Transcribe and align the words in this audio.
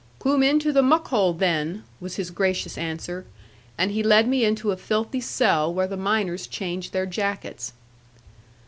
'Coom 0.17 0.41
into 0.41 0.73
the 0.73 0.81
muck 0.81 1.09
hole, 1.09 1.31
then,' 1.31 1.83
was 1.99 2.15
his 2.15 2.31
gracious 2.31 2.75
answer; 2.75 3.23
and 3.77 3.91
he 3.91 4.01
led 4.01 4.27
me 4.27 4.43
into 4.43 4.71
a 4.71 4.75
filthy 4.75 5.21
cell, 5.21 5.71
where 5.71 5.85
the 5.85 5.95
miners 5.95 6.47
changed 6.47 6.91
their 6.91 7.05
jackets. 7.05 7.73